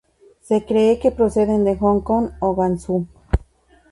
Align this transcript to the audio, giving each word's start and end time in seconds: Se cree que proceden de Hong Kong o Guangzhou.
Se 0.41 0.65
cree 0.65 0.97
que 0.97 1.11
proceden 1.11 1.63
de 1.63 1.77
Hong 1.77 2.01
Kong 2.01 2.31
o 2.39 2.55
Guangzhou. 2.55 3.05